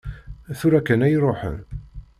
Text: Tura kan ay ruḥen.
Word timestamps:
Tura 0.59 0.79
kan 0.87 1.05
ay 1.05 1.15
ruḥen. 1.23 1.57